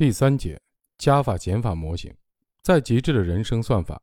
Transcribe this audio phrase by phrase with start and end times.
[0.00, 0.58] 第三节
[0.96, 2.10] 加法减法模型，
[2.62, 4.00] 再极致的人生算法，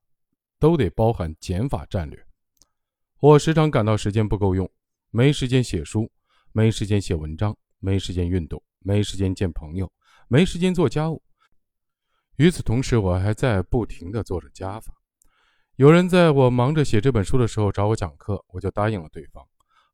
[0.59, 2.23] 都得包含减法战略。
[3.19, 4.71] 我时常感到时间不够用，
[5.09, 6.07] 没时间写书，
[6.51, 9.91] 没时间写文章，没时间运动，没时间见朋友，
[10.27, 11.19] 没时间做家务。
[12.35, 14.93] 与此同时，我还在不停地做着加法。
[15.77, 19.43] 有人在我忙着写这本书的时候找我讲课，我就答应了对方。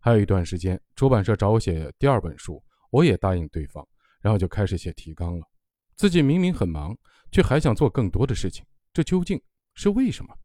[0.01, 3.87] 还有一段时间，出版社找我写第二本书，我也答应对方，
[4.19, 5.47] 然后就开始写提纲了。
[5.95, 6.97] 自己明明很忙，
[7.31, 9.41] 却还想做更多的事情，这究竟
[9.75, 10.35] 是为什么？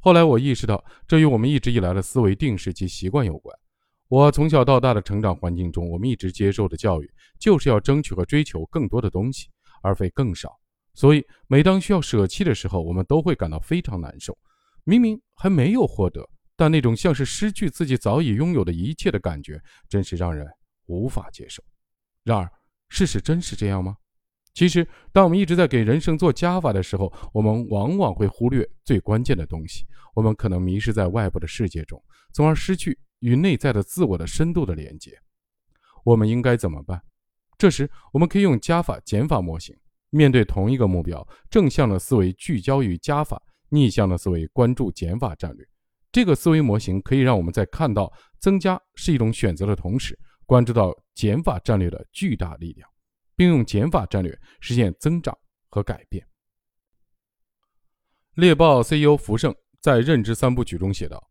[0.00, 3.54] 后来我意识到，这与我们一直以来的思维定式及习惯有关。
[4.08, 9.48] 我从小到大的成长环境中，我们一直接受的教育就是要争取和追求更多的东西，
[9.82, 10.58] 而非更少。
[10.94, 14.36] 所以，每当需要舍弃的时候，我们都会感到非常难受。
[14.84, 20.46] 明明还没有获得，但那种像是失去自己早已拥有的一切的感觉，真是让人
[20.86, 21.62] 无法接受。
[22.24, 22.50] 然而，
[22.88, 23.94] 事实真是这样吗？
[24.52, 29.86] 其实，当我们一直在给人生做加法的时候，我们往往会忽略最关键的东西。
[30.14, 35.12] 我们可能迷失在外部的世界中，从而失去与内在的自我的深度的连接。
[36.04, 37.00] 我们应该怎么办？
[37.56, 39.76] 这时，我们可以用加法减法模型。
[40.10, 45.64] 面对同一个目标，正向的思维聚焦于加法，逆向的思维关注减法战略。
[46.10, 52.88] 这个思维模型可以让我们在看到增加是一种选择的同时，关注到减法战略的巨大力量。
[53.40, 55.34] 并用减法战略实现增长
[55.70, 56.22] 和改变。
[58.34, 61.30] 猎豹 CEO 福盛在《认知三部曲》中写道：“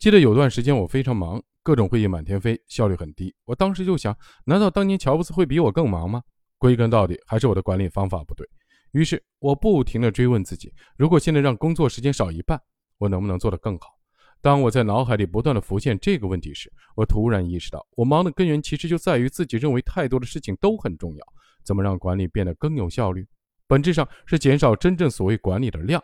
[0.00, 3.34] 记得有段时间我非常忙，各种会议满天飞，效率很低。
[3.44, 6.22] 我当时就想，难道当年乔布斯会比我更忙吗？
[6.56, 8.48] 归根到底，还是我的管理方法不对。
[8.92, 12.58] 于是我不停地追问自己：如果现在让工作时间少一半，
[12.96, 13.88] 我能不能做得更好？”
[14.40, 21.24] 当我在脑海里不断的浮现这个问题时，我突然意识到，我忙的根源其实就在于自己认为太多的事情都很重要。
[21.64, 23.26] 怎么让管理变得更有效率？
[23.66, 26.02] 本质上是减少真正所谓管理的量，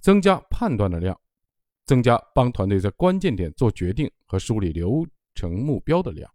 [0.00, 1.18] 增加判断的量，
[1.86, 6.30] 增加帮团队在关键点做决定和梳理流程目标的量。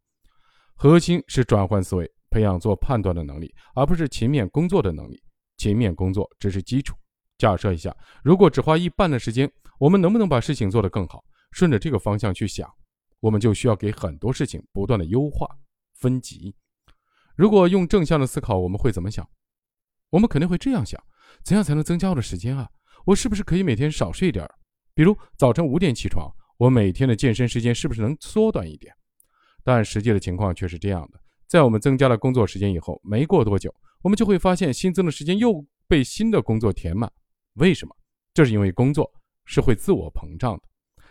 [0.76, 5.22] 核心是转换思维，培养做判断的能力，而不是勤勉工作的能力。
[5.58, 6.96] 勤勉工作只是基础。
[7.38, 11.24] 假设一下，如果只花一半的时间，我们能不能把事情做得更好？
[11.52, 12.70] 顺着这个方向去想，
[13.22, 15.48] 我们就需要给很多事情不断的优化
[15.94, 16.54] 分级。
[17.36, 19.28] 如果用正向的思考，我们会怎么想？
[20.10, 21.02] 我们肯定会这样想：
[21.44, 22.70] 怎样才能增加我的时间啊？
[23.06, 24.48] 我是不是可以每天少睡一点？
[24.94, 28.94] 比如早晨五点起床，我每天的健身时间是不是能缩短一点？
[29.64, 37.12] 但实际的情况却是这样的：在我们增加了工作时间以后，没过多久，我们就会发现新增的时间又被新的工作填满。
[37.56, 37.96] 为什么？
[38.34, 39.12] 这是因为工作
[39.46, 40.64] 是会自我膨胀的。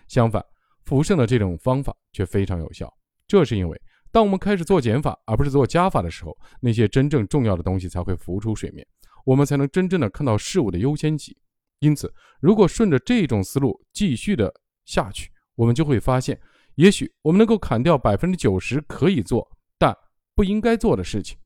[0.09, 0.45] 相反，
[0.85, 2.93] 福盛的这种方法却非常有效。
[3.27, 3.81] 这是因为，
[4.15, 8.87] 当我们开始做减法而不是做加法的时候，那些真正重要的东西才会浮出水面，
[9.25, 11.37] 我们才能真正的看到事物的优先级。
[11.81, 14.55] 因此，如果顺着这种思路继续的
[14.85, 16.41] 下去，我们就会发现，
[16.77, 19.93] 也许我们能够砍掉百分之九十可以做但
[20.37, 21.37] 不应该做的事情。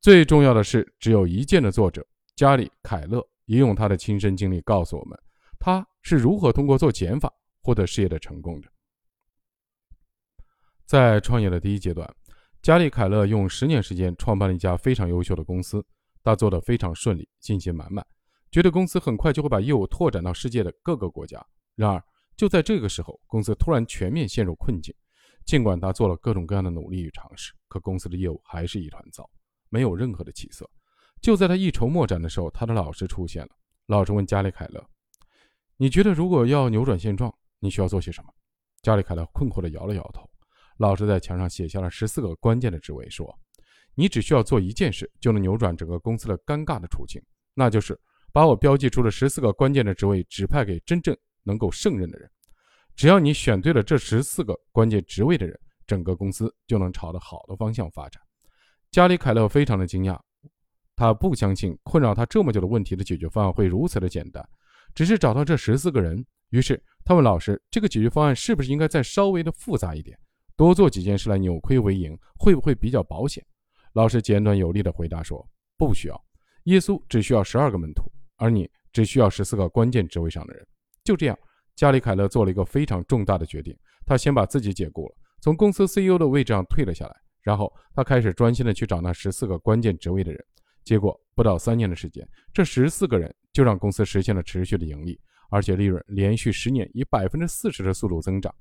[0.00, 2.04] 最重要的是，只有一件的作者
[2.34, 5.16] 加里·凯勒也用他的亲身经历告诉我们，
[5.60, 7.32] 他是如何通过做减法。
[7.62, 8.68] 获得事业的成功的，
[10.94, 12.08] 在创业的第一阶段，
[12.62, 15.84] 加里·凯勒用十年时间创办了一家非常优秀的公司，
[16.22, 18.06] 他做得非常顺利，信心满满，
[18.52, 21.44] 觉得公司很快就会把业务拓展到世界的各个国家。
[21.74, 22.00] 然而，
[22.36, 24.94] 就在这个时候，公司突然全面陷入困境。
[25.44, 29.28] 尽管他做了各种各样的努力与尝试，可公司的业务还是一团糟，
[29.70, 30.70] 没有任何的起色。
[31.20, 33.50] 就在他一筹莫展的时候，他的老师出现了。
[33.88, 34.80] 老师问加里·凯勒
[35.76, 38.30] ：“你觉得如果要扭转现状？”你需要做些什么？
[38.80, 40.30] 加里·凯勒困惑地摇了摇头。
[40.78, 43.32] 老师在墙上写下了十四个关键的职位，说
[43.94, 47.22] ：“你只需要做一件事，就能扭转整个公司的尴尬的处境，
[47.54, 47.98] 那就是
[48.32, 52.28] 把我标记出的十四个关键的职位指派给真正能够胜任的人。
[52.96, 58.20] 只要你选对了这十四个关键职位的人，整个公司就能朝着好的方向发展。”
[58.90, 60.18] 加里·凯勒非常的惊讶，
[60.96, 64.44] 他不相信困扰他这么久的问题的解决方案会如此的简单，
[64.94, 66.24] 只是找到这十四个人。
[66.50, 70.16] 于是他问老师：“这个解决方案是不是应该再稍微的复杂一点，
[70.56, 73.44] 多做几件事来扭亏为盈，会不会比较保险？”
[73.94, 75.46] 老师简短有力的回答说
[75.78, 76.24] ：“不需要。
[76.64, 80.66] 耶稣只需要十二个门徒，而你只需要十四个关键职位上的人。”
[81.04, 81.38] 就这样，
[81.76, 90.44] 加里·凯勒做了一个非常重大的决定，他先把自己解雇了，从公司 CEO 的位置上退了下来，然后他开始专心的去找那十四个关键职位的人。
[90.84, 95.18] 结果不到三年的时间，这十四个人就让公司实现了持续的盈利。
[95.50, 98.52] 而且利润连续十年以百分之四十的速度增长，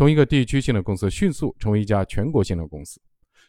[0.00, 2.98] 从一个地区性的公司迅速成为一家全国性的公司。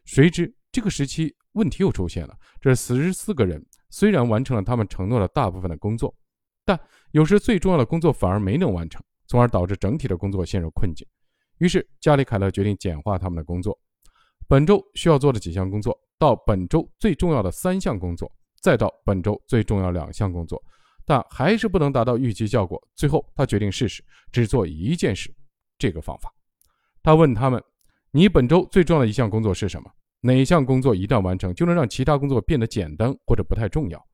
[0.04, 6.14] 谁知这个时期问题又出现了，这十四个人虽然完成了他们承诺的大部分的工作，
[6.66, 6.78] 但
[7.12, 11.08] 有时最重要的工作反而没能完成，从而导致整体的工作陷入困境。
[11.60, 13.80] 于是，加里·凯勒决定简化他们的工作。
[14.46, 20.62] 本周需要做的几项工作，到本周最重要的三项工作，再到本周最重要两项工作，
[21.06, 22.78] 但还是不能达到预期效果。
[22.94, 24.04] 最后，他决定试试
[24.34, 25.34] 只做一件事
[25.78, 26.30] 这个方法。
[27.04, 27.64] 他问他们
[28.12, 29.92] ：“你本周最重要的一项工作是什么？
[30.22, 34.08] 哪一项工作一旦完成，就能让其他工作变得简单或者不太重要？”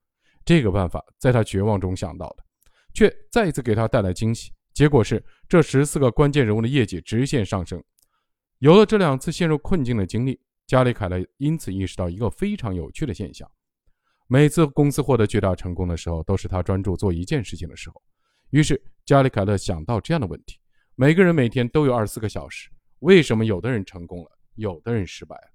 [0.46, 2.44] 这个办法在他绝望中想到的，
[2.94, 4.52] 却再一次给他带来惊喜。
[4.74, 7.84] 结果是，这十四个关键人物的业绩直线上升。
[8.60, 13.50] 有了这两次陷入困境的经历，加里·凯勒因此意识到一个非常有趣的现象：
[14.28, 18.02] 每次公司获得巨大成功的时候，都是他专注做一件事情的时候。
[18.52, 20.58] 于是，加里·凯勒想到这样的问题：
[20.96, 25.52] 每个人每天都有二十四个小时，为什么有的人成功了，有的人失败了？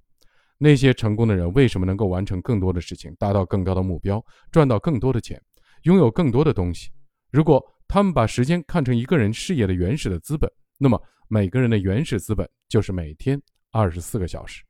[0.59, 5.43] 那些成功的人为什么能够完成更多的事情，达到更高的目标，赚到更多的钱，
[5.83, 6.91] 拥有更多的东西？
[7.31, 10.49] 如果他们把时间看成一个人事业的原始的资本，
[10.79, 13.41] 那么每个人的原始资本就是每天
[13.71, 14.63] 二十四个小时。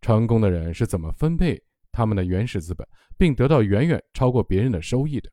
[0.00, 1.60] 成功的人是怎么分配
[1.92, 2.86] 他们的原始资本，
[3.16, 5.30] 并得到远远超过别人的收益的？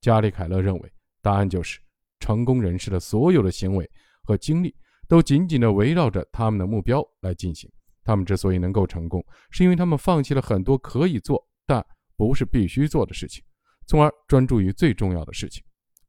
[0.00, 1.80] 加里·凯勒认为，答案就是
[2.20, 3.90] 成功人士的所有的行为
[4.22, 4.74] 和经历
[5.08, 7.68] 都紧紧地围绕着他们的目标来进行。
[8.04, 11.84] 他们之所以能够成功，是因为他们放弃了很多可以做但
[12.16, 13.44] 不是必须做的事情，
[13.86, 15.62] 从而专注于最重要的事情。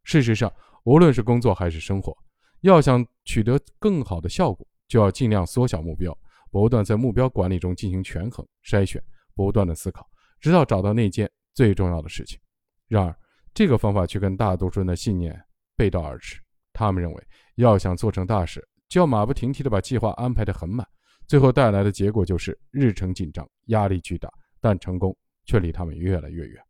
[0.03, 0.51] 事实上，
[0.85, 2.15] 无论是工作还是生活，
[2.61, 6.17] 要想取得更好的效果，就要尽量缩小目标，
[6.51, 9.03] 不断在目标管理中进行权衡筛选，
[9.35, 10.09] 不断的思考，
[10.39, 12.39] 直到找到那件最重要的事情。
[12.87, 13.15] 然而，
[13.53, 15.37] 这个方法却跟大多数人的信念
[15.75, 16.41] 背道而驰。
[16.71, 20.85] 他们认为，要想做成大事，就要马不停蹄地把计划安排得很满。
[21.27, 24.27] 最后带来的结果就是日程紧张、压力巨大，
[24.59, 25.15] 但成功
[25.45, 26.61] 却离他们越来越远。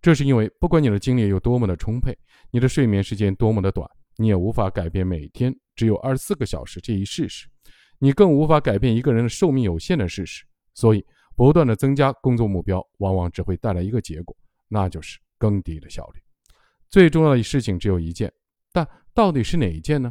[0.00, 2.16] 这是因为，不管你的精力有多么的充沛，
[2.50, 3.86] 你的睡眠时间多么的短，
[4.16, 7.46] 你也无法改变每天只有二十四个小时这一事实。
[7.98, 10.42] 你更无法改变一个人的寿命有限的事实。
[10.72, 11.04] 所以，
[11.36, 14.34] 不断的增加工作目标，往往只会带来一个结果，
[14.68, 16.20] 那就是更低的效率。
[16.88, 18.32] 最重要的事情只有一件，
[18.72, 20.10] 但到底是哪一件呢？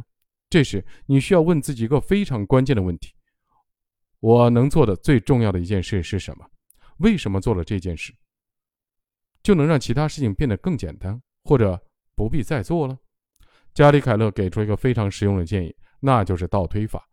[0.50, 3.14] 这时，你需要问自己一个非常关键的问题。
[4.18, 6.44] 我能做的最重要的一件事是什么？
[6.98, 8.12] 为什么做了这件事，
[9.42, 11.80] 就能让其他事情变得更简单，或者
[12.14, 12.98] 不必再做了？
[13.72, 17.08] 加里·凯勒给出一个非常实用的建议，那就是倒推法。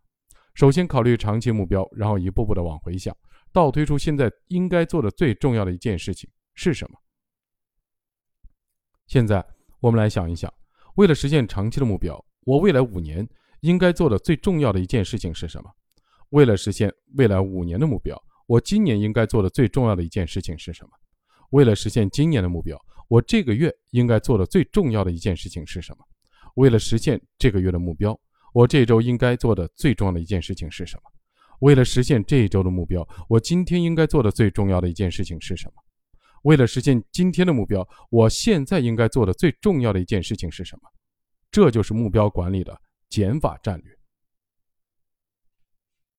[0.54, 3.16] 首先考虑长期目标，然后一步步的往回想，
[3.52, 6.98] 倒推出现在应该做的最重要的一件事情是什么。
[9.06, 9.46] 现在
[9.78, 10.52] 我们来想一想，
[10.96, 13.28] 为了实现长期的目标，我未来五年
[13.60, 15.70] 应该做的最重要的一件事情是什么？
[16.30, 20.90] 为了实现未来五年的目标，我今年应该做的最重要的一件事情是什么？
[21.50, 26.04] 为了实现今年的目标，我这个月应该做的最重要的一件事情是什么？
[26.54, 28.18] 为了实现这个月的目标，
[28.54, 31.02] 我这周应该做的最重要的一件事情是什么？
[31.60, 35.74] 为了实现这一周的目标，我今天应该做的最重要的一件事情是什么？
[36.44, 40.88] 为了实现今天的目标，我现在应该做的最重要的一件事情是什么？
[41.50, 43.97] 这就是目标管理的减法战略。